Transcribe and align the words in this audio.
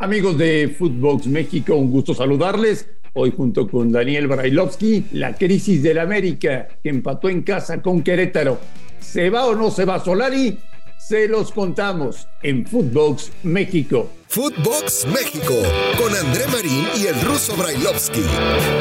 Amigos 0.00 0.38
de 0.38 0.72
Footbox 0.78 1.26
México, 1.26 1.74
un 1.74 1.90
gusto 1.90 2.14
saludarles. 2.14 2.88
Hoy 3.14 3.32
junto 3.36 3.66
con 3.66 3.90
Daniel 3.90 4.28
Brailovsky, 4.28 5.06
la 5.10 5.34
crisis 5.34 5.82
del 5.82 5.98
América 5.98 6.68
que 6.80 6.90
empató 6.90 7.28
en 7.28 7.42
casa 7.42 7.82
con 7.82 8.04
Querétaro. 8.04 8.60
¿Se 9.00 9.28
va 9.28 9.46
o 9.46 9.56
no 9.56 9.72
se 9.72 9.84
va 9.84 9.98
Solari? 9.98 10.56
Se 11.00 11.26
los 11.26 11.50
contamos 11.50 12.28
en 12.44 12.64
Footbox 12.64 13.32
México. 13.42 14.08
Footbox 14.28 15.04
México 15.12 15.54
con 15.98 16.14
André 16.14 16.46
Marín 16.46 16.86
y 16.96 17.06
el 17.06 17.20
ruso 17.22 17.56
Brailovsky. 17.56 18.22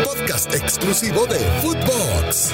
Podcast 0.04 0.54
exclusivo 0.54 1.26
de 1.26 1.40
Footbox. 1.64 2.52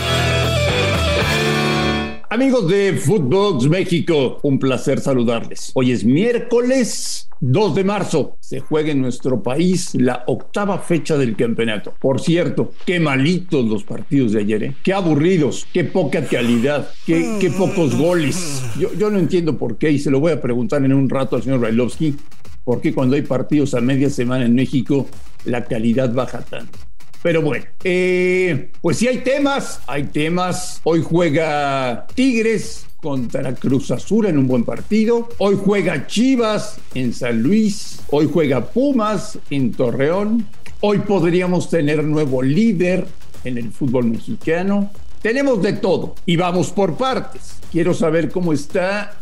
Amigos 2.29 2.69
de 2.69 2.93
Footbox 2.93 3.67
México, 3.67 4.39
un 4.41 4.57
placer 4.57 5.01
saludarles. 5.01 5.71
Hoy 5.73 5.91
es 5.91 6.05
miércoles 6.05 7.27
2 7.45 7.75
de 7.75 7.83
marzo. 7.83 8.37
Se 8.39 8.61
juega 8.61 8.91
en 8.91 9.01
nuestro 9.01 9.43
país 9.43 9.95
la 9.95 10.23
octava 10.27 10.79
fecha 10.79 11.17
del 11.17 11.35
campeonato. 11.35 11.93
Por 11.99 12.21
cierto, 12.21 12.71
qué 12.85 13.01
malitos 13.01 13.65
los 13.65 13.83
partidos 13.83 14.31
de 14.31 14.39
ayer, 14.39 14.63
¿eh? 14.63 14.75
Qué 14.81 14.93
aburridos, 14.93 15.67
qué 15.73 15.83
poca 15.83 16.25
calidad, 16.25 16.89
qué, 17.05 17.51
pocos 17.57 17.97
goles. 17.97 18.63
Yo, 18.79 18.93
yo, 18.93 19.09
no 19.09 19.19
entiendo 19.19 19.57
por 19.57 19.77
qué 19.77 19.91
y 19.91 19.99
se 19.99 20.09
lo 20.09 20.21
voy 20.21 20.31
a 20.31 20.41
preguntar 20.41 20.85
en 20.85 20.93
un 20.93 21.09
rato 21.09 21.35
al 21.35 21.43
señor 21.43 21.59
Brailovsky. 21.59 22.15
¿Por 22.63 22.79
qué 22.79 22.93
cuando 22.93 23.17
hay 23.17 23.23
partidos 23.23 23.73
a 23.73 23.81
media 23.81 24.09
semana 24.09 24.45
en 24.45 24.55
México 24.55 25.05
la 25.43 25.65
calidad 25.65 26.13
baja 26.13 26.39
tanto? 26.43 26.79
Pero 27.23 27.41
bueno, 27.41 27.65
eh, 27.85 28.69
pues 28.81 28.97
sí 28.97 29.07
hay 29.07 29.19
temas, 29.19 29.79
hay 29.87 30.03
temas. 30.03 30.81
Hoy 30.83 31.01
juega 31.01 32.05
Tigres 32.13 32.85
contra 33.01 33.55
Cruz 33.55 33.91
Azul 33.91 34.25
en 34.25 34.37
un 34.37 34.45
buen 34.45 34.65
partido. 34.65 35.29
Hoy 35.37 35.57
juega 35.63 36.05
Chivas 36.05 36.79
en 36.93 37.13
San 37.13 37.41
Luis. 37.41 38.01
Hoy 38.09 38.29
juega 38.31 38.65
Pumas 38.65 39.39
en 39.49 39.71
Torreón. 39.71 40.45
Hoy 40.81 40.99
podríamos 40.99 41.69
tener 41.69 42.03
nuevo 42.03 42.43
líder 42.43 43.07
en 43.45 43.57
el 43.57 43.71
fútbol 43.71 44.03
mexicano. 44.03 44.91
Tenemos 45.21 45.61
de 45.61 45.73
todo 45.73 46.15
y 46.25 46.35
vamos 46.35 46.71
por 46.71 46.97
partes. 46.97 47.55
Quiero 47.71 47.93
saber 47.93 48.31
cómo 48.31 48.51
está 48.51 49.17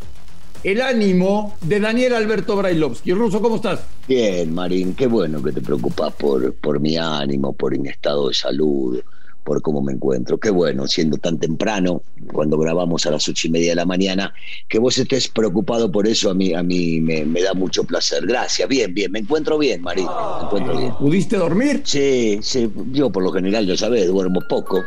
el 0.64 0.82
ánimo 0.82 1.56
de 1.62 1.80
Daniel 1.80 2.14
Alberto 2.14 2.56
Brailovsky. 2.56 3.14
Ruso, 3.14 3.42
¿cómo 3.42 3.56
estás? 3.56 3.82
Bien, 4.08 4.54
Marín, 4.54 4.94
qué 4.94 5.08
bueno 5.08 5.42
que 5.42 5.52
te 5.52 5.62
preocupas 5.62 6.14
por, 6.14 6.54
por 6.56 6.80
mi 6.80 6.98
ánimo, 6.98 7.54
por 7.54 7.78
mi 7.78 7.90
estado 7.90 8.28
de 8.28 8.34
salud, 8.34 9.02
por 9.44 9.62
cómo 9.62 9.82
me 9.82 9.94
encuentro. 9.94 10.38
Qué 10.38 10.52
bueno, 10.52 10.88
siendo 10.88 11.18
tan 11.18 11.40
temprano, 11.40 12.04
cuando 12.32 12.58
grabamos 12.58 13.06
a 13.06 13.12
las 13.12 13.28
ocho 13.28 13.48
y 13.48 13.52
media 13.52 13.72
de 13.72 13.76
la 13.76 13.86
mañana, 13.86 14.34
que 14.70 14.78
vos 14.78 14.98
estés 14.98 15.28
preocupado 15.28 15.92
por 15.92 16.08
eso, 16.08 16.30
a 16.30 16.34
mí, 16.34 16.54
a 16.54 16.62
mí 16.62 17.02
me, 17.02 17.26
me 17.26 17.42
da 17.42 17.54
mucho 17.54 17.84
placer. 17.84 18.26
Gracias, 18.28 18.68
bien, 18.70 18.94
bien, 18.94 19.12
me 19.12 19.20
encuentro 19.20 19.58
bien, 19.58 19.82
Marín, 19.82 20.06
me 20.06 20.46
encuentro 20.46 20.78
bien. 20.78 20.94
¿Pudiste 21.00 21.38
dormir? 21.38 21.82
Sí, 21.86 22.40
sí, 22.42 22.72
yo 22.92 23.10
por 23.10 23.24
lo 23.24 23.32
general, 23.32 23.66
ya 23.66 23.78
sabes, 23.78 24.08
duermo 24.08 24.42
poco. 24.48 24.84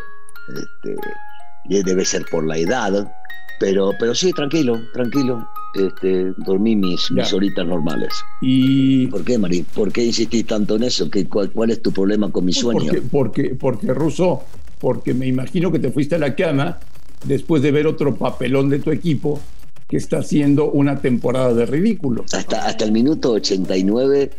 Este, 0.49 1.83
debe 1.83 2.05
ser 2.05 2.25
por 2.31 2.47
la 2.47 2.59
edad, 2.59 3.13
pero, 3.59 3.91
pero 3.99 4.15
sí, 4.15 4.33
tranquilo, 4.33 4.79
tranquilo. 4.93 5.49
Este, 5.75 6.33
dormí 6.39 6.77
mis, 6.77 7.11
mis 7.11 7.33
horitas 7.33 7.67
normales. 7.67 8.13
¿Y 8.41 9.09
por 9.09 9.25
qué, 9.25 9.39
Marín? 9.39 9.67
¿Por 9.75 9.91
qué 9.91 10.05
insistís 10.05 10.47
tanto 10.47 10.77
en 10.77 10.85
eso? 10.85 11.11
¿Qué, 11.11 11.27
cuál, 11.27 11.51
cuál, 11.51 11.71
es 11.71 11.83
tu 11.83 11.93
problema 11.93 12.31
con 12.31 12.45
mi 12.45 12.53
sueño? 12.53 12.85
Porque, 12.85 13.03
porque, 13.03 13.55
porque, 13.57 13.95
Russo, 13.95 14.43
porque 14.79 15.15
me 15.15 15.27
imagino 15.27 15.73
que 15.73 15.79
te 15.79 15.91
fuiste 15.91 16.15
a 16.15 16.19
la 16.19 16.35
cama 16.37 16.79
después 17.25 17.63
de 17.63 17.73
ver 17.73 17.87
otro 17.87 18.15
papelón 18.15 18.69
de 18.69 18.79
tu 18.79 18.91
equipo 18.91 19.41
que 19.89 19.97
está 19.97 20.19
haciendo 20.19 20.71
una 20.71 21.01
temporada 21.01 21.53
de 21.55 21.67
ridículo. 21.67 22.25
Hasta, 22.33 22.67
hasta 22.67 22.85
el 22.85 22.93
minuto 22.93 23.33
89 23.33 24.31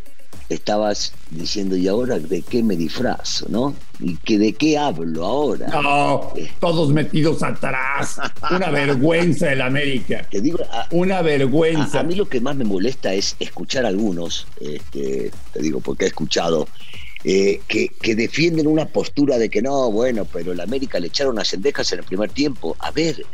estabas 0.49 1.13
diciendo, 1.31 1.75
¿y 1.75 1.87
ahora 1.87 2.19
de 2.19 2.41
qué 2.41 2.63
me 2.63 2.75
disfrazo, 2.75 3.47
no? 3.49 3.75
¿Y 3.99 4.17
que 4.17 4.37
de 4.37 4.53
qué 4.53 4.77
hablo 4.77 5.25
ahora? 5.25 5.67
No, 5.67 6.33
todos 6.59 6.89
metidos 6.89 7.41
atrás. 7.43 8.19
Una 8.51 8.69
vergüenza 8.69 9.51
el 9.51 9.61
América. 9.61 10.27
Te 10.29 10.41
digo, 10.41 10.59
a, 10.71 10.87
Una 10.91 11.21
vergüenza. 11.21 11.99
A, 11.99 12.01
a, 12.01 12.03
mí 12.03 12.15
lo 12.15 12.27
que 12.27 12.41
más 12.41 12.55
me 12.55 12.65
molesta 12.65 13.13
es 13.13 13.35
escuchar 13.39 13.85
a 13.85 13.89
algunos, 13.89 14.47
este, 14.59 15.31
te 15.53 15.61
digo, 15.61 15.79
porque 15.79 16.05
he 16.05 16.07
escuchado, 16.07 16.67
eh, 17.23 17.61
que, 17.67 17.89
que, 17.89 18.15
defienden 18.15 18.67
una 18.67 18.85
postura 18.85 19.39
de 19.39 19.49
que 19.49 19.61
no, 19.61 19.91
bueno, 19.91 20.25
pero 20.25 20.51
el 20.51 20.59
América 20.59 20.99
le 20.99 21.07
echaron 21.07 21.35
las 21.35 21.49
cendejas 21.49 21.91
en 21.91 21.99
el 21.99 22.05
primer 22.05 22.29
tiempo. 22.29 22.75
A 22.79 22.91
ver, 22.91 23.25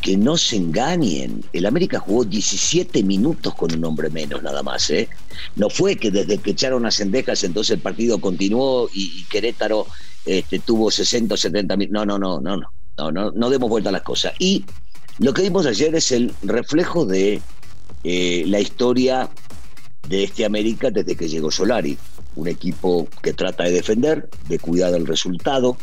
que 0.00 0.16
no 0.16 0.36
se 0.36 0.56
engañen. 0.56 1.44
El 1.52 1.66
América 1.66 1.98
jugó 1.98 2.24
17 2.24 3.02
minutos 3.02 3.54
con 3.54 3.72
un 3.72 3.84
hombre 3.84 4.10
menos 4.10 4.42
nada 4.42 4.62
más. 4.62 4.88
¿eh? 4.90 5.08
No 5.56 5.70
fue 5.70 5.96
que 5.96 6.10
desde 6.10 6.38
que 6.38 6.52
echaron 6.52 6.86
a 6.86 6.90
Cendejas 6.90 7.44
entonces 7.44 7.76
el 7.76 7.80
partido 7.80 8.20
continuó 8.20 8.88
y, 8.92 9.24
Querétaro 9.24 9.86
este, 10.24 10.58
tuvo 10.58 10.90
60 10.90 11.34
o 11.34 11.36
70 11.36 11.76
minutos. 11.76 12.06
No, 12.06 12.18
no, 12.18 12.18
no, 12.18 12.40
no, 12.40 12.56
no, 12.56 12.70
no, 12.98 13.12
no, 13.12 13.30
no 13.30 13.50
demos 13.50 13.68
vuelta 13.68 13.90
a 13.90 13.92
las 13.92 14.02
cosas. 14.02 14.32
Y 14.38 14.64
lo 15.18 15.34
que 15.34 15.42
vimos 15.42 15.66
ayer 15.66 15.94
es 15.94 16.12
el 16.12 16.32
reflejo 16.42 17.04
de 17.04 17.42
eh, 18.04 18.44
la 18.46 18.60
historia 18.60 19.28
de 20.08 20.24
este 20.24 20.44
América 20.44 20.90
desde 20.90 21.14
que 21.16 21.28
llegó 21.28 21.50
Solari. 21.50 21.98
Un 22.36 22.48
equipo 22.48 23.06
que 23.22 23.34
trata 23.34 23.64
de 23.64 23.72
defender, 23.72 24.30
de 24.48 24.58
cuidar 24.58 24.94
el 24.94 25.06
resultado, 25.06 25.76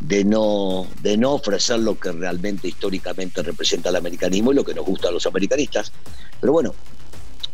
de 0.00 0.24
no, 0.24 0.86
de 1.02 1.16
no 1.16 1.34
ofrecer 1.34 1.78
lo 1.78 1.98
que 1.98 2.10
realmente 2.12 2.68
históricamente 2.68 3.42
representa 3.42 3.90
el 3.90 3.96
americanismo 3.96 4.52
y 4.52 4.56
lo 4.56 4.64
que 4.64 4.74
nos 4.74 4.86
gusta 4.86 5.08
a 5.08 5.12
los 5.12 5.26
americanistas. 5.26 5.92
Pero 6.40 6.52
bueno, 6.52 6.74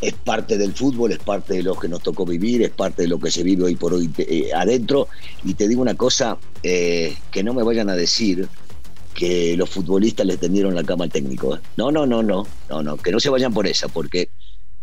es 0.01 0.13
parte 0.15 0.57
del 0.59 0.73
fútbol, 0.73 1.13
es 1.13 1.19
parte 1.19 1.55
de 1.55 1.63
lo 1.63 1.75
que 1.75 1.89
nos 1.89 2.03
tocó 2.03 2.25
vivir, 2.25 2.63
es 2.63 2.71
parte 2.71 3.03
de 3.03 3.09
lo 3.09 3.19
que 3.19 3.31
se 3.31 3.43
vive 3.43 3.65
hoy 3.65 3.77
por 3.77 3.95
hoy 3.95 4.11
eh, 4.19 4.51
adentro. 4.55 5.09
Y 5.45 5.55
te 5.55 5.69
digo 5.69 5.83
una 5.83 5.97
cosa, 5.97 6.39
eh, 6.63 7.17
que 7.31 7.43
no 7.43 7.55
me 7.55 7.63
vayan 7.63 7.91
a 7.91 7.97
decir 7.97 8.49
que 9.15 9.57
los 9.57 9.71
futbolistas 9.71 10.27
le 10.27 10.37
tendieron 10.37 10.75
la 10.75 10.85
cama 10.85 11.05
al 11.05 11.11
técnico. 11.11 11.57
¿eh? 11.57 11.61
No, 11.77 11.91
no, 11.91 12.07
no, 12.07 12.23
no, 12.23 12.47
no, 12.69 12.83
no, 12.83 12.97
que 12.99 13.11
no 13.11 13.19
se 13.19 13.31
vayan 13.31 13.53
por 13.53 13.67
esa, 13.67 13.89
porque 13.89 14.29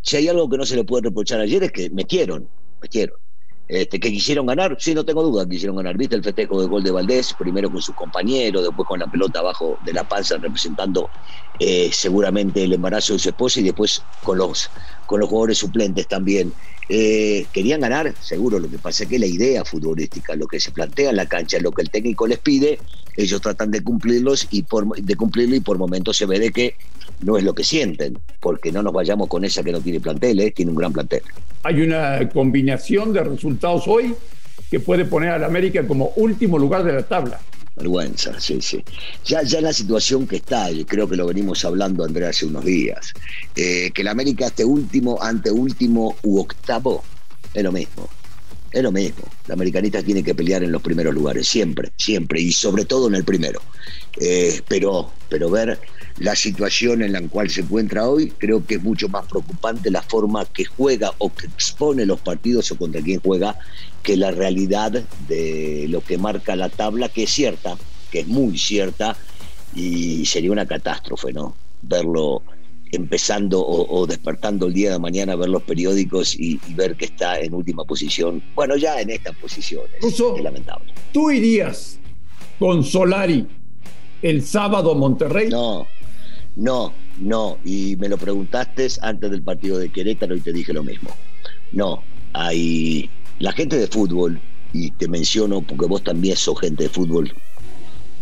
si 0.02 0.18
hay 0.18 0.28
algo 0.28 0.50
que 0.50 0.58
no 0.58 0.66
se 0.66 0.76
le 0.76 0.84
puede 0.84 1.04
reprochar 1.04 1.40
ayer 1.40 1.64
es 1.64 1.72
que 1.72 1.90
metieron, 1.92 2.50
metieron. 2.82 3.23
Este, 3.68 4.00
que 4.00 4.12
quisieron 4.12 4.46
ganar, 4.46 4.76
sí, 4.80 4.94
no 4.94 5.06
tengo 5.06 5.24
duda, 5.24 5.48
quisieron 5.48 5.78
ganar. 5.78 5.98
¿Viste 5.98 6.16
el 6.16 6.24
festejo 6.24 6.62
de 6.62 6.68
gol 6.68 6.84
de 6.84 6.92
Valdés? 6.92 7.34
Primero 7.34 7.72
con 7.72 7.82
sus 7.82 7.96
compañeros, 7.96 8.62
después 8.64 8.86
con 8.86 9.00
la 9.00 9.08
pelota 9.08 9.40
abajo 9.40 9.78
de 9.82 9.94
la 9.94 10.04
panza, 10.04 10.38
representando 10.38 11.12
eh, 11.58 11.90
seguramente 11.94 12.64
el 12.64 12.74
embarazo 12.74 13.14
de 13.14 13.20
su 13.20 13.30
esposa 13.30 13.62
y 13.62 13.64
después 13.64 14.08
con 14.22 14.38
los, 14.38 14.70
con 15.06 15.20
los 15.22 15.30
jugadores 15.30 15.58
suplentes 15.60 16.08
también. 16.08 16.54
Eh, 16.90 17.46
querían 17.54 17.82
ganar, 17.82 18.14
seguro, 18.22 18.60
lo 18.60 18.70
que 18.70 18.78
pasa 18.78 19.04
es 19.04 19.10
que 19.10 19.20
la 19.20 19.26
idea 19.26 19.64
futbolística, 19.64 20.36
lo 20.36 20.48
que 20.48 20.60
se 20.60 20.72
plantea 20.72 21.12
en 21.12 21.16
la 21.16 21.26
cancha, 21.26 21.60
lo 21.60 21.72
que 21.72 21.82
el 21.82 21.90
técnico 21.90 22.28
les 22.28 22.40
pide, 22.40 22.80
ellos 23.16 23.42
tratan 23.42 23.72
de 23.72 23.82
cumplirlos 23.82 24.48
y 24.52 24.64
por, 24.64 24.96
de 24.96 25.16
cumplirlo 25.16 25.56
y 25.56 25.60
por 25.60 25.78
momentos 25.78 26.18
se 26.18 26.26
ve 26.26 26.40
de 26.40 26.52
que 26.52 26.76
no 27.22 27.38
es 27.38 27.44
lo 27.44 27.54
que 27.54 27.64
sienten, 27.64 28.18
porque 28.42 28.72
no 28.72 28.84
nos 28.84 28.94
vayamos 28.94 29.28
con 29.28 29.46
esa 29.46 29.64
que 29.64 29.72
no 29.72 29.80
tiene 29.80 30.00
plantel, 30.00 30.40
¿eh? 30.42 30.52
tiene 30.52 30.72
un 30.72 30.78
gran 30.78 30.92
plantel. 30.92 31.22
Hay 31.64 31.82
una 31.82 32.28
combinación 32.30 33.14
de 33.14 33.24
resultados 33.24 33.88
hoy 33.88 34.14
que 34.70 34.80
puede 34.80 35.06
poner 35.06 35.30
al 35.30 35.44
América 35.44 35.88
como 35.88 36.12
último 36.16 36.58
lugar 36.58 36.84
de 36.84 36.94
la 36.94 37.04
tabla. 37.04 37.40
Vergüenza, 37.76 38.40
sí, 38.40 38.62
sí. 38.62 38.84
Ya, 39.26 39.42
ya 39.44 39.60
la 39.62 39.74
situación 39.74 40.28
que 40.28 40.38
está, 40.38 40.70
y 40.72 40.86
creo 40.86 41.10
que 41.10 41.16
lo 41.16 41.26
venimos 41.26 41.66
hablando, 41.66 42.04
Andrea, 42.04 42.30
hace 42.30 42.46
unos 42.46 42.66
días, 42.66 43.14
eh, 43.56 43.92
que 43.92 44.02
el 44.02 44.08
América 44.08 44.48
este 44.48 44.64
último, 44.64 45.18
anteúltimo 45.22 46.16
u 46.22 46.40
octavo, 46.40 47.04
es 47.54 47.64
lo 47.64 47.72
mismo. 47.72 48.10
Es 48.74 48.82
lo 48.82 48.92
mismo. 48.92 49.24
La 49.48 49.54
americanista 49.54 50.02
tiene 50.02 50.24
que 50.24 50.34
pelear 50.34 50.64
en 50.64 50.72
los 50.72 50.82
primeros 50.82 51.14
lugares, 51.14 51.48
siempre, 51.48 51.92
siempre, 51.96 52.42
y 52.42 52.52
sobre 52.52 52.86
todo 52.86 53.08
en 53.08 53.14
el 53.14 53.24
primero. 53.24 53.62
Eh, 54.20 54.62
pero, 54.68 55.12
pero 55.30 55.52
ver 55.52 55.80
la 56.18 56.36
situación 56.36 57.04
en 57.04 57.14
la 57.14 57.22
cual 57.28 57.52
se 57.52 57.62
encuentra 57.62 58.08
hoy, 58.10 58.32
creo 58.32 58.66
que 58.66 58.76
es 58.76 58.84
mucho 58.84 59.10
más 59.10 59.28
preocupante 59.28 59.92
la 59.92 60.02
forma 60.02 60.46
que 60.46 60.66
juega 60.66 61.12
o 61.20 61.32
que 61.32 61.46
expone 61.46 62.08
los 62.08 62.20
partidos 62.22 62.72
o 62.72 62.78
contra 62.78 63.02
quién 63.02 63.20
juega 63.20 63.58
que 64.02 64.18
la 64.18 64.32
realidad 64.32 64.92
de 65.28 65.86
lo 65.88 66.02
que 66.02 66.18
marca 66.18 66.56
la 66.56 66.70
tabla, 66.70 67.10
que 67.10 67.24
es 67.24 67.30
cierta, 67.30 67.78
que 68.12 68.22
es 68.22 68.28
muy 68.28 68.58
cierta, 68.58 69.16
y 69.76 70.26
sería 70.26 70.52
una 70.52 70.66
catástrofe, 70.66 71.32
¿no? 71.32 71.56
Verlo 71.84 72.42
empezando 72.96 73.66
o, 73.66 74.06
despertando 74.06 74.68
el 74.68 74.74
día 74.74 74.92
de 74.92 75.00
mañana 75.00 75.34
a 75.34 75.36
ver 75.36 75.50
los 75.50 75.64
periódicos 75.64 76.36
y, 76.40 76.60
ver 76.76 76.96
que 76.96 77.06
está 77.06 77.40
en 77.40 77.54
última 77.54 77.84
posición. 77.84 78.42
Bueno, 78.56 78.76
ya 78.76 79.02
en 79.02 79.10
esta 79.10 79.34
posición. 79.34 79.84
Es, 80.02 80.20
lamentable. 80.42 80.94
¿Tú 81.12 81.32
irías 81.32 82.00
con 82.60 82.84
Solari 82.84 83.48
el 84.22 84.44
sábado 84.44 84.92
a 84.92 84.96
Monterrey? 84.96 85.50
No, 85.50 85.88
no, 86.56 86.94
no. 87.20 87.58
Y 87.66 87.96
me 87.98 88.10
lo 88.10 88.18
preguntaste 88.18 88.88
antes 89.02 89.32
del 89.32 89.42
partido 89.42 89.80
de 89.80 89.90
Querétaro 89.90 90.36
y 90.36 90.42
te 90.42 90.54
dije 90.54 90.72
lo 90.74 90.84
mismo. 90.84 91.10
No, 91.72 92.04
hay 92.34 93.10
la 93.40 93.52
gente 93.52 93.78
de 93.78 93.88
fútbol, 93.88 94.40
y 94.74 94.92
te 94.92 95.08
menciono 95.08 95.62
porque 95.62 95.86
vos 95.86 96.04
también 96.04 96.36
sos 96.36 96.60
gente 96.60 96.84
de 96.84 96.90
fútbol, 96.90 97.32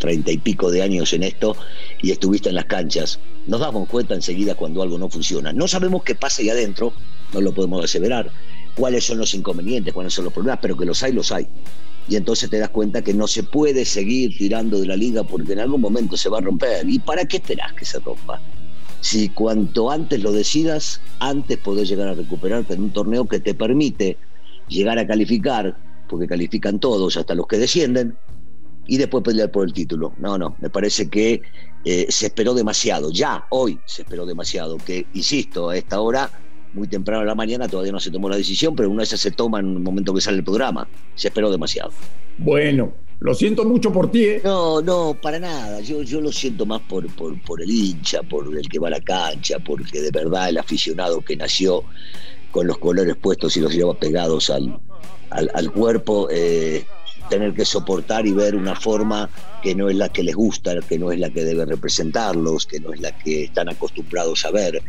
treinta 0.02 0.32
y 0.32 0.38
pico 0.38 0.70
de 0.70 0.82
años 0.82 1.14
en 1.14 1.24
esto, 1.24 1.56
y 2.02 2.12
estuviste 2.12 2.50
en 2.50 2.56
las 2.56 2.66
canchas, 2.66 3.20
nos 3.48 3.62
damos 3.62 3.88
cuenta 3.88 4.16
enseguida 4.16 4.56
cuando 4.56 4.82
algo 4.82 4.98
no 4.98 5.08
funciona. 5.10 5.54
No 5.54 5.68
sabemos 5.68 6.04
qué 6.04 6.16
pasa 6.16 6.42
ahí 6.42 6.50
adentro, 6.50 6.92
no 7.34 7.40
lo 7.40 7.54
podemos 7.54 7.86
aseverar, 7.86 8.32
cuáles 8.76 9.06
son 9.06 9.20
los 9.20 9.34
inconvenientes, 9.34 9.94
cuáles 9.94 10.14
son 10.14 10.26
los 10.26 10.34
problemas, 10.34 10.60
pero 10.62 10.76
que 10.76 10.86
los 10.86 11.02
hay, 11.04 11.14
los 11.14 11.32
hay. 11.32 11.48
Y 12.10 12.16
entonces 12.16 12.50
te 12.50 12.58
das 12.58 12.70
cuenta 12.70 13.04
que 13.04 13.14
no 13.14 13.28
se 13.28 13.44
puede 13.44 13.86
seguir 13.86 14.36
tirando 14.38 14.80
de 14.80 14.88
la 14.88 14.96
liga 14.96 15.24
porque 15.24 15.54
en 15.54 15.60
algún 15.60 15.80
momento 15.80 16.18
se 16.18 16.30
va 16.30 16.40
a 16.40 16.42
romper. 16.42 16.90
¿Y 16.90 17.00
para 17.00 17.26
qué 17.26 17.38
esperás 17.38 17.74
que 17.74 17.86
se 17.86 18.00
rompa? 18.00 18.42
Si 19.02 19.30
cuanto 19.30 19.92
antes 19.92 20.22
lo 20.22 20.32
decidas, 20.32 21.00
antes 21.20 21.58
podés 21.60 21.88
llegar 21.88 22.08
a 22.08 22.14
recuperarte 22.16 22.74
en 22.74 22.84
un 22.84 22.92
torneo 22.92 23.28
que 23.28 23.40
te 23.40 23.54
permite 23.54 24.18
llegar 24.68 24.98
a 24.98 25.08
calificar, 25.08 25.78
porque 26.10 26.28
califican 26.28 26.80
todos, 26.80 27.18
hasta 27.18 27.36
los 27.36 27.48
que 27.48 27.58
descienden, 27.58 28.16
y 28.92 28.98
después 28.98 29.24
pelear 29.24 29.50
por 29.50 29.66
el 29.66 29.72
título. 29.72 30.12
No, 30.18 30.38
no, 30.38 30.58
me 30.60 30.70
parece 30.70 31.10
que 31.10 31.42
eh, 31.86 32.08
se 32.10 32.26
esperó 32.26 32.54
demasiado, 32.54 33.10
ya 33.10 33.46
hoy 33.50 33.80
se 33.86 34.02
esperó 34.02 34.26
demasiado, 34.26 34.76
que, 34.80 35.06
insisto, 35.14 35.70
a 35.70 35.78
esta 35.78 36.02
hora, 36.02 36.30
muy 36.74 36.90
temprano 36.90 37.22
en 37.22 37.28
la 37.28 37.36
mañana, 37.36 37.70
todavía 37.70 37.94
no 37.94 38.02
se 38.02 38.12
tomó 38.12 38.28
la 38.28 38.36
decisión, 38.36 38.76
pero 38.76 38.90
una 38.90 39.04
vez 39.04 39.10
se 39.12 39.32
toma 39.32 39.62
en 39.62 39.68
el 39.68 39.80
momento 39.80 40.14
que 40.14 40.20
sale 40.20 40.40
el 40.40 40.44
programa, 40.44 40.90
se 41.16 41.30
esperó 41.30 41.50
demasiado. 41.50 41.94
Bueno, 42.38 42.92
lo 43.22 43.34
siento 43.34 43.64
mucho 43.64 43.94
por 43.94 44.12
ti, 44.12 44.26
¿eh? 44.26 44.42
No, 44.44 44.82
no, 44.82 45.18
para 45.22 45.40
nada. 45.40 45.80
Yo, 45.80 46.02
yo 46.02 46.20
lo 46.20 46.34
siento 46.34 46.66
más 46.66 46.82
por, 46.82 47.08
por, 47.16 47.42
por 47.44 47.62
el 47.62 47.72
hincha, 47.72 48.24
por 48.24 48.54
el 48.54 48.68
que 48.68 48.78
va 48.78 48.90
a 48.90 48.92
la 48.92 49.00
cancha, 49.00 49.58
porque 49.60 50.02
de 50.02 50.12
verdad 50.12 50.50
el 50.50 50.58
aficionado 50.58 51.22
que 51.22 51.38
nació 51.38 51.86
con 52.52 52.68
los 52.68 52.78
colores 52.78 53.16
puestos 53.16 53.56
y 53.56 53.62
los 53.62 53.74
lleva 53.74 53.94
pegados 53.94 54.50
al, 54.50 54.82
al, 55.30 55.72
cuerpo, 55.72 56.28
eh, 56.30 56.86
tener 57.32 57.54
que 57.54 57.64
soportar 57.64 58.28
y 58.28 58.34
ver 58.34 58.58
una 58.58 58.76
forma 58.76 59.30
que 59.64 59.74
no 59.74 59.90
es 59.90 59.96
la 59.96 60.10
que 60.10 60.22
les 60.22 60.36
gusta, 60.36 60.78
que 60.82 61.00
no 61.00 61.14
es 61.14 61.20
la 61.20 61.30
que 61.30 61.46
debe 61.46 61.66
representarlos, 61.66 62.66
que 62.66 62.82
no 62.82 62.94
es 62.94 63.00
la 63.00 63.18
que 63.18 63.46
están 63.46 63.70
acostumbrados 63.70 64.46
a 64.46 64.52
ver 64.52 64.82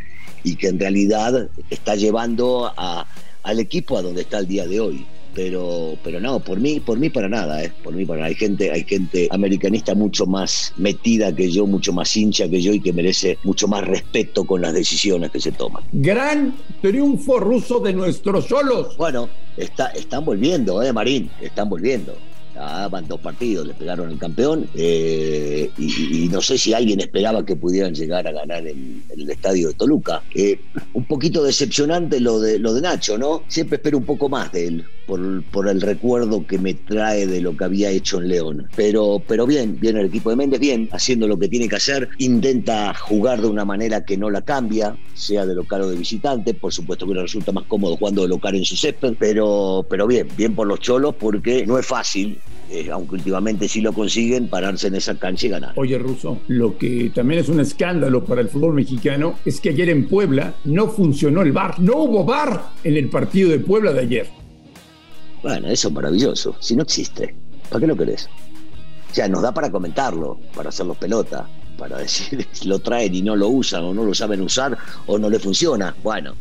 y 0.43 0.57
que 0.57 0.67
en 0.67 0.77
realidad 0.77 1.49
está 1.69 1.95
llevando 1.95 2.69
a, 2.75 3.07
al 3.43 3.59
equipo 3.61 3.97
a 3.97 4.01
donde 4.01 4.23
está 4.23 4.39
el 4.39 4.47
día 4.47 4.67
de 4.67 4.81
hoy. 4.81 5.05
Pero 5.33 5.97
pero 6.03 6.19
no 6.19 6.41
por 6.41 6.59
mí 6.59 6.79
por 6.79 6.99
mí 6.99 7.09
para 7.09 7.27
nada 7.27 7.63
¿eh? 7.63 7.71
por 7.83 7.91
mí 7.95 8.05
para 8.05 8.19
nada. 8.19 8.27
hay 8.27 8.35
gente 8.35 8.69
hay 8.71 8.83
gente 8.83 9.27
americanista 9.31 9.95
mucho 9.95 10.27
más 10.27 10.73
metida 10.77 11.35
que 11.35 11.49
yo 11.49 11.65
mucho 11.65 11.91
más 11.91 12.15
hincha 12.15 12.47
que 12.47 12.61
yo 12.61 12.71
y 12.71 12.79
que 12.79 12.93
merece 12.93 13.39
mucho 13.43 13.67
más 13.67 13.83
respeto 13.83 14.43
con 14.43 14.61
las 14.61 14.73
decisiones 14.73 15.31
que 15.31 15.39
se 15.39 15.51
toman. 15.51 15.81
Gran 15.91 16.53
triunfo 16.83 17.39
ruso 17.39 17.79
de 17.79 17.93
nuestros 17.93 18.45
solos. 18.45 18.95
Bueno 18.95 19.27
está, 19.57 19.87
están 19.87 20.23
volviendo 20.23 20.83
eh 20.83 20.93
Marín 20.93 21.31
están 21.41 21.67
volviendo 21.67 22.15
Van 22.55 23.07
dos 23.07 23.19
partidos, 23.19 23.65
le 23.67 23.73
pegaron 23.73 24.11
el 24.11 24.17
campeón 24.17 24.67
eh, 24.75 25.71
y, 25.77 26.27
no 26.29 26.41
sé 26.41 26.57
si 26.57 26.73
alguien 26.73 26.99
esperaba 26.99 27.45
que 27.45 27.55
pudieran 27.55 27.93
llegar 27.93 28.27
a 28.27 28.31
ganar 28.31 28.65
en, 28.67 29.03
el 29.09 29.29
estadio 29.29 29.69
de 29.69 29.73
Toluca. 29.73 30.21
Eh, 30.35 30.59
un 30.93 31.05
poquito 31.05 31.43
decepcionante 31.43 32.19
lo 32.19 32.39
de, 32.39 32.59
lo 32.59 32.73
de 32.73 32.81
Nacho, 32.81 33.17
¿no? 33.17 33.43
Siempre 33.47 33.77
espero 33.77 33.97
un 33.97 34.05
poco 34.05 34.29
más 34.29 34.51
de 34.51 34.67
él 34.67 34.85
por, 35.05 35.67
el 35.67 35.81
recuerdo 35.81 36.45
que 36.45 36.57
me 36.57 36.73
trae 36.73 37.27
de 37.27 37.41
lo 37.41 37.55
que 37.55 37.63
había 37.63 37.89
hecho 37.89 38.19
en 38.19 38.27
León. 38.29 38.67
Pero, 38.75 39.21
pero 39.27 39.45
bien, 39.45 39.77
bien 39.79 39.97
el 39.97 40.07
equipo 40.07 40.29
de 40.29 40.35
Méndez, 40.35 40.59
bien, 40.59 40.89
haciendo 40.91 41.27
lo 41.27 41.37
que 41.37 41.47
tiene 41.47 41.67
que 41.67 41.75
hacer, 41.75 42.09
intenta 42.17 42.93
jugar 42.93 43.41
de 43.41 43.47
una 43.47 43.65
manera 43.65 44.05
que 44.05 44.17
no 44.17 44.29
la 44.29 44.41
cambia, 44.41 44.95
sea 45.13 45.45
de 45.45 45.55
local 45.55 45.81
o 45.81 45.89
de 45.89 45.97
visitante, 45.97 46.53
por 46.53 46.73
supuesto 46.73 47.07
que 47.07 47.13
le 47.13 47.21
resulta 47.21 47.51
más 47.51 47.65
cómodo 47.65 47.97
jugando 47.97 48.21
de 48.21 48.27
local 48.27 48.55
en 48.55 48.65
su 48.65 48.75
césped, 48.75 49.15
pero, 49.19 49.85
pero 49.89 50.07
bien, 50.07 50.27
bien 50.37 50.55
por 50.55 50.67
los 50.67 50.79
cholos 50.79 51.15
porque 51.19 51.65
no 51.65 51.77
es 51.77 51.85
fácil 51.85 52.39
eh, 52.73 52.89
aunque 52.91 53.15
últimamente 53.15 53.67
sí 53.67 53.81
lo 53.81 53.93
consiguen, 53.93 54.47
pararse 54.47 54.87
en 54.87 54.95
esa 54.95 55.15
cancha 55.19 55.45
y 55.45 55.49
ganar. 55.49 55.73
Oye, 55.75 55.97
Russo, 55.99 56.39
lo 56.47 56.75
que 56.75 57.11
también 57.13 57.41
es 57.41 57.49
un 57.49 57.59
escándalo 57.59 58.25
para 58.25 58.41
el 58.41 58.49
fútbol 58.49 58.73
mexicano 58.73 59.35
es 59.45 59.59
que 59.59 59.69
ayer 59.69 59.89
en 59.89 60.07
Puebla 60.07 60.55
no 60.63 60.87
funcionó 60.87 61.43
el 61.43 61.51
bar. 61.51 61.79
No 61.79 61.97
hubo 61.97 62.23
bar 62.23 62.71
en 62.83 62.97
el 62.97 63.09
partido 63.09 63.51
de 63.51 63.59
Puebla 63.59 63.93
de 63.93 63.99
ayer. 63.99 64.42
Bueno, 65.43 65.67
eso 65.67 65.89
es 65.89 65.93
maravilloso. 65.93 66.55
Si 66.59 66.75
no 66.75 66.83
existe, 66.83 67.35
¿para 67.69 67.81
qué 67.81 67.87
lo 67.87 67.95
querés? 67.95 68.27
O 69.11 69.13
sea, 69.13 69.27
nos 69.27 69.43
da 69.43 69.53
para 69.53 69.69
comentarlo, 69.69 70.39
para 70.55 70.69
hacerlo 70.69 70.95
pelota, 70.95 71.47
para 71.77 71.97
decir 71.99 72.47
lo 72.65 72.79
traen 72.79 73.13
y 73.13 73.21
no 73.21 73.35
lo 73.35 73.49
usan 73.49 73.83
o 73.83 73.93
no 73.93 74.03
lo 74.03 74.13
saben 74.13 74.41
usar 74.41 74.77
o 75.05 75.19
no 75.19 75.29
le 75.29 75.37
funciona. 75.37 75.95
Bueno, 76.01 76.33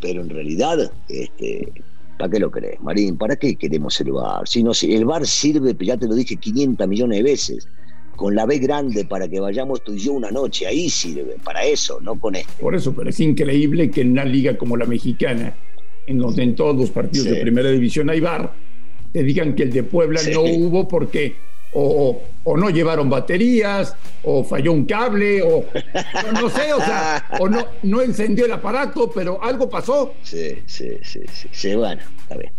pero 0.00 0.20
en 0.20 0.28
realidad 0.28 0.92
este, 1.08 1.72
¿Para 2.18 2.30
qué 2.30 2.40
lo 2.40 2.50
crees, 2.50 2.80
Marín? 2.80 3.16
¿Para 3.16 3.36
qué 3.36 3.54
queremos 3.54 4.00
el 4.00 4.10
bar? 4.10 4.46
Si 4.48 4.64
no, 4.64 4.72
el 4.82 5.04
bar 5.04 5.24
sirve, 5.24 5.76
ya 5.78 5.96
te 5.96 6.08
lo 6.08 6.16
dije 6.16 6.36
500 6.36 6.88
millones 6.88 7.18
de 7.18 7.22
veces, 7.22 7.68
con 8.16 8.34
la 8.34 8.44
B 8.44 8.58
grande 8.58 9.04
para 9.04 9.28
que 9.28 9.38
vayamos 9.38 9.84
tú 9.84 9.94
y 9.94 10.00
yo 10.00 10.14
una 10.14 10.32
noche, 10.32 10.66
ahí 10.66 10.90
sirve, 10.90 11.36
para 11.44 11.62
eso, 11.62 12.00
no 12.00 12.18
con 12.18 12.34
esto. 12.34 12.52
Por 12.60 12.74
eso, 12.74 12.92
pero 12.92 13.10
es 13.10 13.20
increíble 13.20 13.92
que 13.92 14.00
en 14.00 14.10
una 14.10 14.24
liga 14.24 14.58
como 14.58 14.76
la 14.76 14.84
mexicana, 14.84 15.54
en 16.08 16.18
donde 16.18 16.42
en 16.42 16.54
todos 16.54 16.76
los 16.76 16.90
partidos 16.90 17.26
de 17.26 17.36
primera 17.36 17.70
división 17.70 18.10
hay 18.10 18.20
bar, 18.20 18.52
te 19.12 19.22
digan 19.22 19.54
que 19.54 19.64
el 19.64 19.72
de 19.72 19.82
Puebla 19.82 20.20
no 20.32 20.42
hubo 20.42 20.88
porque 20.88 21.36
o, 21.72 22.20
no 22.56 22.70
llevaron 22.70 23.10
baterías, 23.10 23.94
o 24.22 24.42
falló 24.42 24.72
un 24.72 24.86
cable, 24.86 25.42
o 25.42 25.64
no, 26.32 26.48
sé, 26.48 26.72
o 26.72 26.78
sea, 26.78 27.24
o 27.38 27.48
no, 27.48 27.66
no 27.82 28.02
encendió 28.02 28.46
el 28.46 28.52
aparato, 28.52 29.10
pero 29.14 29.42
algo 29.42 29.68
pasó. 29.68 30.14
Sí, 30.22 30.58
sí, 30.66 30.92
sí, 31.02 31.20
sí, 31.52 31.74
bueno, 31.74 32.00
está 32.22 32.36
bien. 32.36 32.52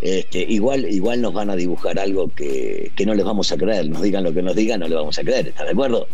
Este, 0.00 0.38
igual, 0.40 0.86
igual 0.90 1.22
nos 1.22 1.32
van 1.32 1.50
a 1.50 1.56
dibujar 1.56 1.98
algo 1.98 2.28
que, 2.28 2.92
que 2.94 3.06
no 3.06 3.14
les 3.14 3.24
vamos 3.24 3.50
a 3.52 3.56
creer, 3.56 3.88
nos 3.88 4.02
digan 4.02 4.24
lo 4.24 4.32
que 4.32 4.42
nos 4.42 4.54
digan, 4.54 4.80
no 4.80 4.88
le 4.88 4.94
vamos 4.94 5.18
a 5.18 5.22
creer, 5.22 5.48
¿estás 5.48 5.66
de 5.66 5.72
acuerdo? 5.72 6.06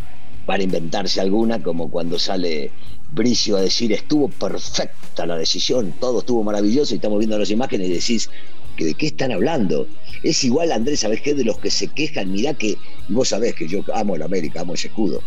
Para 0.47 0.63
inventarse 0.63 1.21
alguna, 1.21 1.63
como 1.63 1.91
cuando 1.91 2.19
sale 2.19 2.71
Bricio 3.13 3.57
a 3.57 3.61
decir 3.61 3.93
estuvo 3.93 4.29
perfecta 4.29 5.27
la 5.27 5.37
decisión, 5.37 5.95
todo 6.01 6.21
estuvo 6.21 6.43
maravilloso 6.43 6.95
y 6.95 6.97
estamos 6.97 7.19
viendo 7.19 7.39
las 7.39 7.51
imágenes 7.51 7.89
y 7.89 7.93
decís, 7.93 8.31
¿de 8.79 8.95
qué 8.95 9.07
están 9.09 9.33
hablando? 9.33 9.87
Es 10.23 10.45
igual, 10.45 10.73
Andrés, 10.73 11.01
¿sabes 11.01 11.21
qué? 11.21 11.35
De 11.35 11.45
los 11.45 11.59
que 11.59 11.71
se 11.71 11.89
quejan, 11.89 12.33
mirá 12.33 12.55
que 12.55 12.77
vos 13.09 13.29
sabés 13.29 13.55
que 13.55 13.69
yo 13.69 13.85
amo 13.95 14.17
el 14.17 14.23
América, 14.23 14.61
amo 14.61 14.75
ese 14.75 14.89
escudo. 14.89 15.23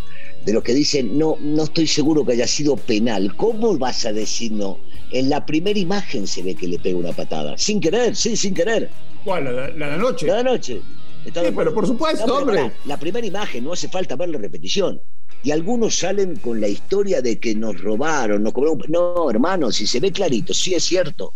De 0.46 0.54
los 0.54 0.64
que 0.64 0.74
dicen, 0.74 1.18
no, 1.18 1.38
no 1.40 1.64
estoy 1.64 1.88
seguro 1.88 2.26
que 2.26 2.34
haya 2.34 2.48
sido 2.48 2.76
penal. 2.76 3.36
¿Cómo 3.36 3.78
vas 3.78 4.06
a 4.06 4.14
decir 4.14 4.52
no? 4.52 4.78
En 5.12 5.30
la 5.30 5.46
primera 5.46 5.78
imagen 5.78 6.28
se 6.28 6.44
ve 6.44 6.56
que 6.56 6.68
le 6.68 6.78
pega 6.78 6.98
una 6.98 7.14
patada. 7.14 7.58
Sin 7.58 7.80
querer, 7.80 8.16
sí, 8.16 8.36
sin 8.36 8.54
querer. 8.54 8.90
¿Cuál? 9.24 9.46
¿La, 9.46 9.68
de 9.68 9.78
la 9.78 9.98
noche? 9.98 10.28
La 10.28 10.44
de 10.44 10.82
Sí, 11.26 11.32
pero 11.56 11.74
por 11.74 11.88
supuesto, 11.88 12.38
hombre. 12.38 12.72
la 12.86 12.98
primera 12.98 13.26
imagen, 13.26 13.64
no 13.64 13.74
hace 13.74 13.90
falta 13.90 14.16
ver 14.16 14.30
la 14.30 14.38
repetición. 14.38 15.02
Y 15.44 15.52
algunos 15.52 15.98
salen 15.98 16.38
con 16.38 16.62
la 16.62 16.68
historia 16.68 17.22
de 17.22 17.40
que 17.40 17.56
nos 17.56 17.82
robaron, 17.82 18.44
nos 18.44 18.54
cobraron. 18.54 18.82
No, 18.88 19.30
hermano, 19.30 19.72
si 19.72 19.86
se 19.88 20.00
ve 20.00 20.12
clarito, 20.12 20.54
sí 20.54 20.74
es 20.74 20.84
cierto 20.84 21.34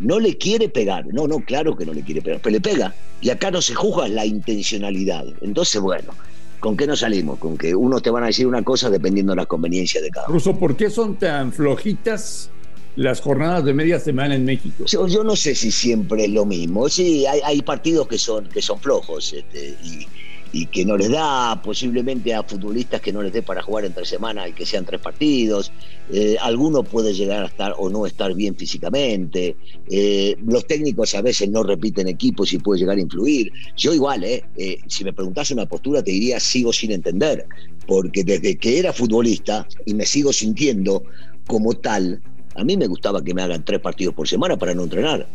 no 0.00 0.18
le 0.18 0.36
quiere 0.36 0.68
pegar. 0.68 1.06
No, 1.12 1.28
no, 1.28 1.40
claro 1.40 1.76
que 1.76 1.86
no 1.86 1.92
le 1.92 2.02
quiere 2.02 2.22
pegar, 2.22 2.40
pero 2.42 2.54
le 2.54 2.60
pega. 2.60 2.94
Y 3.20 3.30
acá 3.30 3.50
no 3.50 3.62
se 3.62 3.74
juzga 3.74 4.08
la 4.08 4.24
intencionalidad. 4.24 5.26
Entonces, 5.42 5.80
bueno, 5.80 6.12
¿con 6.58 6.76
qué 6.76 6.86
nos 6.86 7.00
salimos? 7.00 7.38
Con 7.38 7.56
que 7.56 7.74
unos 7.74 8.02
te 8.02 8.10
van 8.10 8.24
a 8.24 8.26
decir 8.26 8.46
una 8.46 8.62
cosa 8.62 8.88
dependiendo 8.88 9.32
de 9.32 9.36
la 9.36 9.46
conveniencia 9.46 10.00
de 10.00 10.10
cada 10.10 10.26
uno. 10.26 10.34
Ruso, 10.34 10.58
¿por 10.58 10.74
qué 10.74 10.88
son 10.88 11.16
tan 11.16 11.52
flojitas 11.52 12.50
las 12.96 13.20
jornadas 13.20 13.64
de 13.64 13.74
media 13.74 13.98
semana 13.98 14.34
en 14.34 14.44
México? 14.44 14.84
Yo, 14.86 15.24
no 15.24 15.36
sé 15.36 15.54
si 15.54 15.70
siempre 15.70 16.24
es 16.24 16.30
lo 16.30 16.44
mismo. 16.44 16.88
Sí, 16.88 17.24
hay, 17.26 17.62
partidos 17.62 18.08
que 18.08 18.18
son, 18.18 18.48
que 18.48 18.62
son 18.62 18.80
flojos 18.80 19.32
este, 19.32 19.76
y 19.82 20.06
y 20.52 20.66
que 20.66 20.84
no 20.84 20.96
les 20.96 21.10
da 21.10 21.60
posiblemente 21.62 22.34
a 22.34 22.42
futbolistas 22.42 23.00
que 23.00 23.12
no 23.12 23.22
les 23.22 23.32
dé 23.32 23.42
para 23.42 23.62
jugar 23.62 23.84
entre 23.84 24.04
semana 24.04 24.48
y 24.48 24.52
que 24.52 24.66
sean 24.66 24.84
tres 24.84 25.00
partidos. 25.00 25.72
Eh, 26.12 26.36
alguno 26.40 26.82
puede 26.82 27.14
llegar 27.14 27.44
a 27.44 27.46
estar 27.46 27.74
o 27.78 27.88
no 27.88 28.06
estar 28.06 28.34
bien 28.34 28.56
físicamente. 28.56 29.56
Eh, 29.88 30.36
los 30.44 30.66
técnicos 30.66 31.14
a 31.14 31.22
veces 31.22 31.48
no 31.50 31.62
repiten 31.62 32.08
equipos 32.08 32.52
y 32.52 32.58
puede 32.58 32.80
llegar 32.80 32.96
a 32.96 33.00
influir. 33.00 33.52
Yo 33.76 33.94
igual, 33.94 34.24
eh, 34.24 34.44
eh 34.56 34.78
si 34.88 35.04
me 35.04 35.12
preguntase 35.12 35.54
una 35.54 35.66
postura 35.66 36.02
te 36.02 36.10
diría 36.10 36.40
sigo 36.40 36.72
sin 36.72 36.90
entender, 36.90 37.46
porque 37.86 38.24
desde 38.24 38.56
que 38.56 38.78
era 38.78 38.92
futbolista 38.92 39.66
y 39.86 39.94
me 39.94 40.06
sigo 40.06 40.32
sintiendo 40.32 41.04
como 41.46 41.74
tal, 41.74 42.20
a 42.54 42.64
mí 42.64 42.76
me 42.76 42.86
gustaba 42.86 43.22
que 43.22 43.34
me 43.34 43.42
hagan 43.42 43.64
tres 43.64 43.80
partidos 43.80 44.14
por 44.14 44.28
semana 44.28 44.56
para 44.56 44.74
no 44.74 44.84
entrenar 44.84 45.26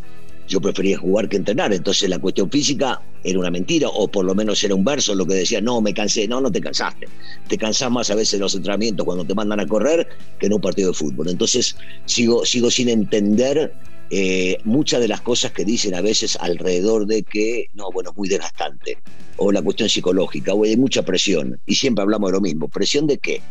yo 0.47 0.61
prefería 0.61 0.97
jugar 0.97 1.29
que 1.29 1.37
entrenar. 1.37 1.73
Entonces 1.73 2.09
la 2.09 2.19
cuestión 2.19 2.49
física 2.49 3.01
era 3.23 3.39
una 3.39 3.51
mentira, 3.51 3.89
o 3.89 4.07
por 4.07 4.25
lo 4.25 4.35
menos 4.35 4.63
era 4.63 4.75
un 4.75 4.83
verso 4.83 5.15
lo 5.15 5.25
que 5.25 5.35
decía, 5.35 5.61
no, 5.61 5.81
me 5.81 5.93
cansé. 5.93 6.27
No, 6.27 6.41
no 6.41 6.51
te 6.51 6.61
cansaste. 6.61 7.07
Te 7.47 7.57
cansás 7.57 7.91
más 7.91 8.09
a 8.09 8.15
veces 8.15 8.35
en 8.35 8.41
los 8.41 8.55
entrenamientos 8.55 9.05
cuando 9.05 9.25
te 9.25 9.33
mandan 9.33 9.59
a 9.59 9.67
correr 9.67 10.07
que 10.39 10.47
en 10.47 10.53
un 10.53 10.61
partido 10.61 10.89
de 10.89 10.93
fútbol. 10.93 11.29
Entonces 11.29 11.75
sigo, 12.05 12.45
sigo 12.45 12.69
sin 12.69 12.89
entender 12.89 13.73
eh, 14.11 14.57
muchas 14.63 15.01
de 15.01 15.07
las 15.07 15.21
cosas 15.21 15.51
que 15.51 15.65
dicen 15.65 15.95
a 15.95 16.01
veces 16.01 16.37
alrededor 16.39 17.07
de 17.07 17.23
que, 17.23 17.67
no, 17.73 17.91
bueno, 17.91 18.11
es 18.11 18.17
muy 18.17 18.29
desgastante. 18.29 18.97
O 19.37 19.51
la 19.51 19.61
cuestión 19.61 19.89
psicológica, 19.89 20.53
o 20.53 20.63
hay 20.63 20.77
mucha 20.77 21.03
presión. 21.03 21.59
Y 21.65 21.75
siempre 21.75 22.03
hablamos 22.03 22.29
de 22.29 22.33
lo 22.33 22.41
mismo. 22.41 22.69
¿Presión 22.69 23.07
de 23.07 23.17
qué? 23.17 23.41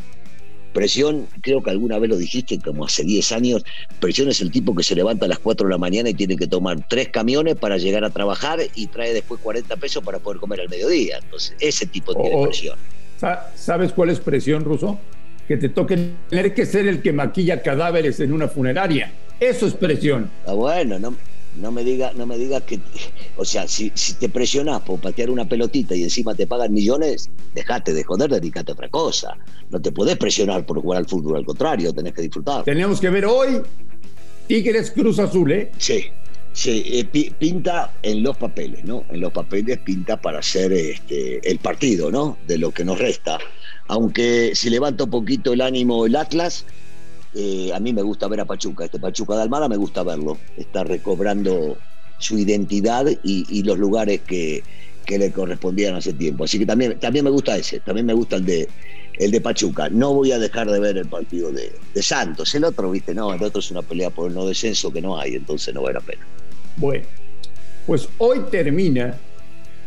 Presión, 0.75 1.29
creo 1.41 1.63
que 1.63 1.71
alguna 1.71 1.99
vez 2.01 2.11
lo 2.11 2.17
dijiste, 2.17 2.59
como 2.59 2.85
hace 2.85 3.05
10 3.05 3.33
años, 3.33 3.65
presión 4.01 4.29
es 4.29 4.41
el 4.41 4.51
tipo 4.51 4.75
que 4.75 4.83
se 4.83 4.97
levanta 4.97 5.25
a 5.25 5.29
las 5.29 5.39
4 5.39 5.69
de 5.69 5.71
la 5.71 5.79
mañana 5.79 6.11
y 6.11 6.15
tiene 6.15 6.37
que 6.37 6.49
tomar 6.49 6.87
tres 6.89 7.09
camiones 7.09 7.55
para 7.55 7.79
llegar 7.79 8.05
a 8.05 8.11
trabajar 8.11 8.59
y 8.75 8.89
trae 8.89 9.15
después 9.15 9.41
40 9.41 9.77
pesos 9.77 10.03
para 10.03 10.19
poder 10.19 10.41
comer 10.41 10.61
al 10.61 10.69
mediodía. 10.69 11.19
Entonces, 11.23 11.55
ese 11.61 11.87
tipo 11.87 12.13
de 12.13 12.45
presión. 12.45 12.77
¿Sabes 13.55 13.93
cuál 13.93 14.11
es 14.11 14.19
presión, 14.19 14.65
Ruso? 14.65 14.99
Que 15.47 15.57
te 15.57 15.69
toque 15.69 16.11
tener 16.29 16.53
que 16.53 16.67
ser 16.67 16.89
el 16.89 17.01
que 17.01 17.13
maquilla 17.13 17.63
cadáveres 17.63 18.19
en 18.19 18.33
una 18.33 18.49
funeraria. 18.49 19.13
Eso 19.39 19.67
es 19.67 19.75
presión. 19.75 20.29
Ah, 20.47 20.55
bueno, 20.55 20.99
no, 20.99 21.15
no 21.57 21.71
me 21.73 21.85
digas 21.85 22.15
no 22.15 22.27
me 22.27 22.37
diga 22.37 22.61
que, 22.61 22.81
o 23.37 23.45
sea, 23.45 23.69
si, 23.69 23.93
si 23.95 24.15
te 24.15 24.29
presionas 24.29 24.83
por 24.83 25.01
patear 25.01 25.31
una 25.31 25.49
pelotita 25.49 25.95
y 25.95 26.03
encima 26.03 26.35
te 26.35 26.47
pagan 26.47 26.73
millones, 26.73 27.31
dejate 27.55 27.93
de 27.93 28.05
joder, 28.05 28.31
dedícate 28.31 28.73
a 28.73 28.75
otra 28.75 28.89
cosa. 28.89 29.37
No 29.71 29.81
te 29.81 29.93
podés 29.93 30.17
presionar 30.17 30.67
por 30.67 30.81
jugar 30.81 30.99
al 30.99 31.07
fútbol, 31.07 31.37
al 31.37 31.45
contrario, 31.45 31.93
tenés 31.93 32.13
que 32.13 32.23
disfrutar. 32.23 32.65
Tenemos 32.65 33.01
que 33.01 33.11
ver 33.11 33.27
hoy 33.27 33.63
Tigres 34.47 34.91
Cruz 34.91 35.19
Azul, 35.19 35.53
¿eh? 35.53 35.71
Sí. 35.79 36.05
Sí, 36.53 36.85
eh, 36.87 37.33
pinta 37.37 37.93
en 38.03 38.23
los 38.23 38.37
papeles, 38.37 38.85
¿no? 38.85 39.05
En 39.11 39.21
los 39.21 39.33
papeles 39.33 39.79
pinta 39.79 40.21
para 40.21 40.39
hacer 40.39 40.73
este, 40.73 41.51
el 41.51 41.59
partido, 41.59 42.13
¿no? 42.13 42.39
De 42.47 42.59
lo 42.59 42.71
que 42.71 42.85
nos 42.85 42.97
resta. 42.97 43.39
Aunque 43.89 44.53
si 44.55 44.71
levanta 44.71 45.03
un 45.03 45.11
poquito 45.11 45.53
el 45.53 45.61
ánimo 45.61 46.07
el 46.07 46.15
Atlas, 46.15 46.65
eh, 47.35 47.73
a 47.75 47.81
mí 47.81 47.93
me 47.93 48.03
gusta 48.03 48.29
ver 48.29 48.41
a 48.41 48.45
Pachuca. 48.45 48.85
Este 48.85 48.99
Pachuca 48.99 49.37
de 49.37 49.43
Almada 49.43 49.69
me 49.69 49.77
gusta 49.77 50.03
verlo. 50.03 50.39
Está 50.57 50.85
recobrando 50.85 51.77
su 52.19 52.39
identidad 52.39 53.07
y, 53.23 53.63
los 53.65 53.79
lugares 53.79 54.21
que, 54.21 54.63
le 55.09 55.33
correspondían 55.33 55.97
hace 55.97 56.13
tiempo. 56.13 56.45
Así 56.45 56.59
que 56.59 56.67
también, 56.67 56.99
también 56.99 57.25
me 57.25 57.31
gusta 57.31 57.57
ese, 57.57 57.81
también 57.81 58.07
me 58.07 58.15
gusta 58.15 58.37
el 58.37 58.45
de, 58.45 58.69
el 59.19 59.31
de 59.31 59.41
Pachuca. 59.41 59.89
No 59.89 60.15
voy 60.15 60.33
a 60.33 60.39
dejar 60.39 60.71
de 60.71 60.79
ver 60.79 60.97
el 60.97 61.07
partido 61.07 61.51
de, 61.51 61.73
Santos. 62.01 62.55
El 62.55 62.65
otro, 62.65 62.91
viste, 62.91 63.15
no, 63.15 63.35
el 63.35 63.43
otro 63.43 63.59
es 63.61 63.71
una 63.71 63.83
pelea 63.83 64.11
por 64.11 64.29
el 64.29 64.35
no 64.35 64.47
descenso 64.47 64.93
que 64.93 65.03
no 65.03 65.19
hay, 65.19 65.35
entonces 65.35 65.75
no 65.75 65.83
vale 65.83 65.95
la 65.95 66.01
pena. 66.01 66.27
Bueno, 66.77 67.05
pues 67.87 68.09
hoy 68.19 68.41
termina 68.51 69.19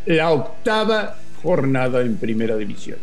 la 0.06 0.32
octava 0.32 1.18
jornada 1.42 2.02
en 2.02 2.18
Primera 2.18 2.56
División 2.58 2.98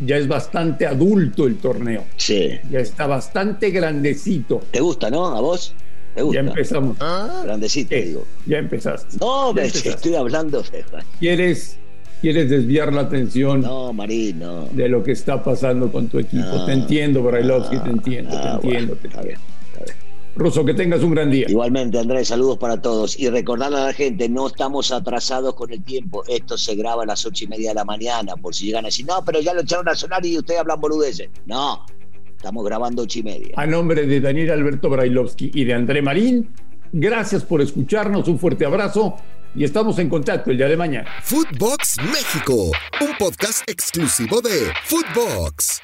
ya 0.00 0.16
es 0.16 0.28
bastante 0.28 0.86
adulto 0.86 1.46
el 1.46 1.56
torneo. 1.56 2.04
Sí. 2.16 2.58
Ya 2.70 2.80
está 2.80 3.06
bastante 3.06 3.70
grandecito. 3.70 4.60
¿Te 4.70 4.80
gusta, 4.80 5.10
no? 5.10 5.26
¿A 5.26 5.40
vos? 5.40 5.74
¿Te 6.14 6.22
gusta? 6.22 6.42
Ya 6.42 6.48
empezamos. 6.48 6.96
¿Ah? 7.00 7.42
Grandecito, 7.44 7.94
digo. 7.94 8.26
Ya 8.46 8.58
empezaste. 8.58 9.16
No, 9.20 9.52
me 9.52 9.64
estoy 9.64 10.14
hablando. 10.14 10.62
De... 10.62 10.84
¿Quieres, 11.18 11.78
¿Quieres 12.20 12.48
desviar 12.48 12.92
la 12.92 13.02
atención? 13.02 13.60
No, 13.60 13.92
Marín, 13.92 14.38
no. 14.38 14.66
De 14.72 14.88
lo 14.88 15.02
que 15.02 15.12
está 15.12 15.42
pasando 15.42 15.92
con 15.92 16.08
tu 16.08 16.18
equipo. 16.18 16.64
te 16.64 16.72
entiendo, 16.72 17.22
Brailovsky, 17.22 17.78
te 17.78 17.90
entiendo, 17.90 18.30
te 18.30 18.36
ah, 18.36 18.60
entiendo. 18.62 18.94
te 18.96 19.08
entiendo. 19.08 19.40
Ruso, 20.36 20.64
que 20.64 20.74
tengas 20.74 21.02
un 21.02 21.12
gran 21.12 21.30
día. 21.30 21.46
Igualmente, 21.48 21.98
Andrés, 21.98 22.28
saludos 22.28 22.58
para 22.58 22.80
todos. 22.80 23.18
Y 23.18 23.28
recordarle 23.30 23.78
a 23.78 23.84
la 23.86 23.92
gente, 23.92 24.28
no 24.28 24.48
estamos 24.48 24.90
atrasados 24.90 25.54
con 25.54 25.72
el 25.72 25.84
tiempo. 25.84 26.24
Esto 26.26 26.58
se 26.58 26.74
graba 26.74 27.04
a 27.04 27.06
las 27.06 27.24
ocho 27.24 27.44
y 27.44 27.48
media 27.48 27.68
de 27.70 27.76
la 27.76 27.84
mañana, 27.84 28.34
por 28.36 28.54
si 28.54 28.66
llegan 28.66 28.84
a 28.84 28.88
decir, 28.88 29.06
no, 29.06 29.24
pero 29.24 29.40
ya 29.40 29.54
lo 29.54 29.60
echaron 29.60 29.88
a 29.88 29.94
sonar 29.94 30.24
y 30.26 30.36
ustedes 30.36 30.60
hablan 30.60 30.80
boludeces. 30.80 31.28
No, 31.46 31.86
estamos 32.36 32.64
grabando 32.64 33.02
ocho 33.02 33.20
y 33.20 33.22
media. 33.22 33.54
A 33.56 33.66
nombre 33.66 34.06
de 34.06 34.20
Daniel 34.20 34.50
Alberto 34.50 34.90
Brailovsky 34.90 35.52
y 35.54 35.64
de 35.64 35.74
André 35.74 36.02
Marín, 36.02 36.50
gracias 36.92 37.44
por 37.44 37.60
escucharnos, 37.60 38.26
un 38.26 38.38
fuerte 38.38 38.66
abrazo 38.66 39.16
y 39.54 39.62
estamos 39.62 39.98
en 40.00 40.08
contacto 40.08 40.50
el 40.50 40.56
día 40.56 40.68
de 40.68 40.76
mañana. 40.76 41.08
Footbox 41.22 41.96
México, 42.02 42.72
un 43.00 43.16
podcast 43.18 43.62
exclusivo 43.68 44.40
de 44.40 44.72
Footbox. 44.84 45.80